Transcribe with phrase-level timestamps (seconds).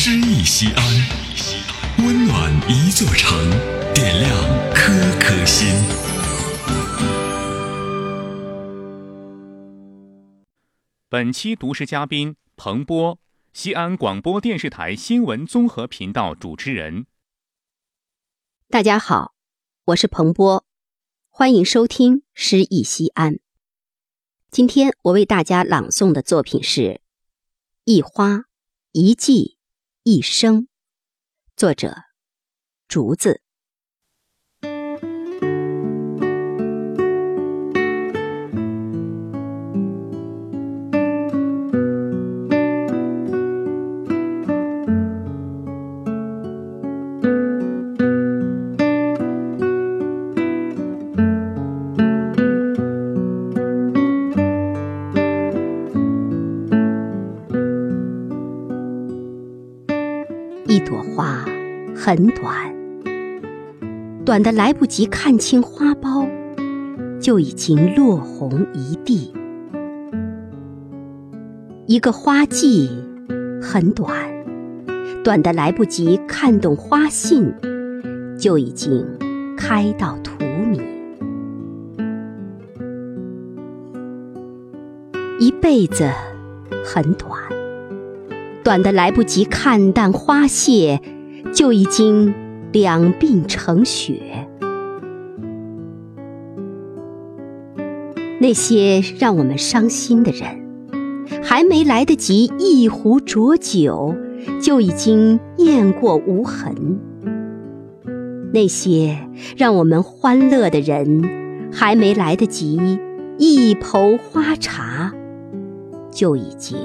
[0.00, 3.36] 诗意西安，温暖一座城，
[3.92, 4.30] 点亮
[4.72, 5.66] 颗颗心。
[11.08, 13.18] 本期读诗嘉宾彭波，
[13.52, 17.06] 西安广播电视台新闻综合频道主持人。
[18.68, 19.34] 大家好，
[19.86, 20.64] 我是彭波，
[21.28, 23.34] 欢迎收听《诗意西安》。
[24.52, 26.80] 今天我为大家朗诵的作品是
[27.82, 28.44] 《一花
[28.92, 29.54] 一季》。
[30.10, 30.68] 一生，
[31.54, 31.94] 作者
[32.88, 33.42] 竹子。
[60.88, 61.44] 朵花
[61.94, 62.74] 很短，
[64.24, 66.26] 短的来不及看清花苞，
[67.20, 69.30] 就已经落红一地；
[71.86, 72.88] 一个花季
[73.60, 74.10] 很短，
[75.22, 77.52] 短的来不及看懂花信，
[78.38, 79.04] 就已经
[79.58, 80.80] 开到荼蘼；
[85.38, 86.10] 一辈子
[86.82, 87.38] 很短。
[88.68, 91.00] 短的来不及看淡花谢，
[91.54, 92.34] 就已经
[92.70, 94.46] 两鬓成雪。
[98.38, 100.60] 那些让我们伤心的人，
[101.42, 104.14] 还没来得及一壶浊酒，
[104.60, 106.74] 就已经雁过无痕；
[108.52, 109.16] 那些
[109.56, 112.98] 让我们欢乐的人，还没来得及
[113.38, 115.14] 一捧花茶，
[116.10, 116.76] 就已经。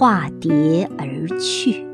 [0.00, 1.84] 化蝶而去，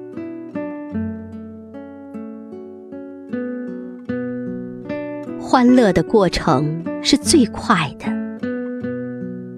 [5.41, 8.06] 欢乐的过程是最快的。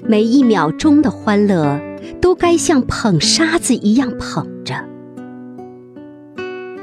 [0.08, 1.78] 每一秒钟的欢乐，
[2.22, 4.82] 都该像捧沙子一样捧着。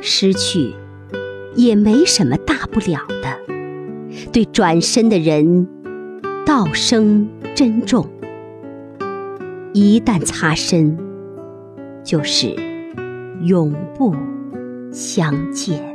[0.02, 0.72] 失去
[1.56, 3.40] 也没什么大不了的。
[4.31, 5.68] 对转身的人，
[6.46, 8.08] 道声珍重。
[9.74, 11.04] 一旦擦身。
[12.06, 12.56] 就是
[13.42, 14.16] 永不
[14.94, 15.94] 相见。